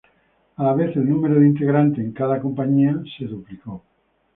A 0.57 0.63
la 0.67 0.71
vez 0.79 0.95
el 0.97 1.05
número 1.07 1.39
de 1.39 1.45
integrantes 1.45 2.03
en 2.03 2.11
cada 2.11 2.41
compañía 2.41 3.03
se 3.19 3.25
duplicó. 3.25 3.83